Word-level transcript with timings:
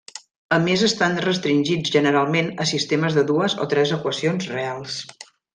A 0.55 0.57
més 0.61 0.83
estan 0.87 1.17
restringits 1.25 1.93
generalment 1.97 2.49
a 2.65 2.69
sistemes 2.71 3.21
de 3.21 3.27
dues 3.33 3.59
o 3.67 3.71
tres 3.75 3.97
equacions 4.01 4.53
reals. 4.59 5.01